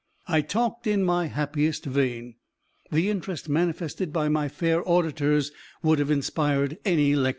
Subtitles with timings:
[0.27, 2.33] I talked in my happiest vein.
[2.91, 5.51] The interest manifested by my fair auditors
[5.83, 7.29] would have inspired any lecturer.